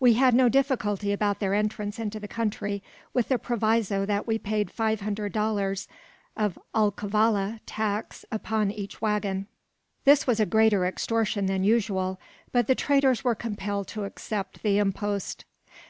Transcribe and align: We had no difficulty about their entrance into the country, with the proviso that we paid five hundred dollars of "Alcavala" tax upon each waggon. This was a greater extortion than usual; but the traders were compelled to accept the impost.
We 0.00 0.14
had 0.14 0.32
no 0.34 0.48
difficulty 0.48 1.12
about 1.12 1.38
their 1.38 1.52
entrance 1.52 1.98
into 1.98 2.18
the 2.18 2.26
country, 2.26 2.82
with 3.12 3.28
the 3.28 3.36
proviso 3.38 4.06
that 4.06 4.26
we 4.26 4.38
paid 4.38 4.70
five 4.70 5.02
hundred 5.02 5.32
dollars 5.34 5.86
of 6.34 6.58
"Alcavala" 6.74 7.60
tax 7.66 8.24
upon 8.32 8.70
each 8.70 9.02
waggon. 9.02 9.48
This 10.06 10.26
was 10.26 10.40
a 10.40 10.46
greater 10.46 10.86
extortion 10.86 11.44
than 11.44 11.62
usual; 11.62 12.18
but 12.52 12.68
the 12.68 12.74
traders 12.74 13.22
were 13.22 13.34
compelled 13.34 13.86
to 13.88 14.04
accept 14.04 14.62
the 14.62 14.78
impost. 14.78 15.44